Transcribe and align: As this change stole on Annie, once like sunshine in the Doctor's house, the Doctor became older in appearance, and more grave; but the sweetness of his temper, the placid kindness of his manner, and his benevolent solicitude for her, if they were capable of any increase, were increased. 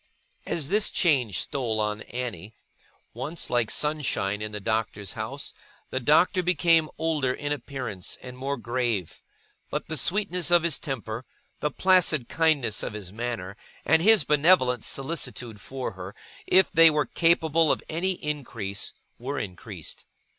As 0.47 0.69
this 0.69 0.89
change 0.89 1.39
stole 1.39 1.79
on 1.79 2.01
Annie, 2.11 2.55
once 3.13 3.51
like 3.51 3.69
sunshine 3.69 4.41
in 4.41 4.51
the 4.51 4.59
Doctor's 4.59 5.13
house, 5.13 5.53
the 5.91 5.99
Doctor 5.99 6.41
became 6.41 6.89
older 6.97 7.31
in 7.31 7.51
appearance, 7.51 8.17
and 8.23 8.35
more 8.35 8.57
grave; 8.57 9.21
but 9.69 9.89
the 9.89 9.95
sweetness 9.97 10.49
of 10.49 10.63
his 10.63 10.79
temper, 10.79 11.23
the 11.59 11.69
placid 11.69 12.27
kindness 12.27 12.81
of 12.81 12.93
his 12.93 13.13
manner, 13.13 13.55
and 13.85 14.01
his 14.01 14.23
benevolent 14.23 14.83
solicitude 14.83 15.61
for 15.61 15.91
her, 15.91 16.15
if 16.47 16.71
they 16.71 16.89
were 16.89 17.05
capable 17.05 17.71
of 17.71 17.83
any 17.87 18.13
increase, 18.23 18.95
were 19.19 19.37
increased. 19.37 20.07